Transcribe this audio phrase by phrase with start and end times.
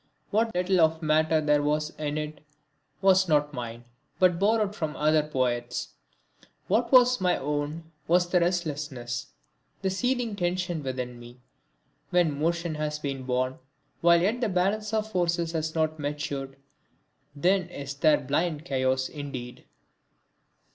[0.31, 2.41] What little of matter there was in it
[3.03, 3.83] was not mine,
[4.17, 5.89] but borrowed from other poets.
[6.67, 9.27] What was my own was the restlessness,
[9.83, 11.41] the seething tension within me.
[12.09, 13.59] When motion has been born,
[14.01, 16.57] while yet the balance of forces has not matured,
[17.35, 19.65] then is there blind chaos indeed.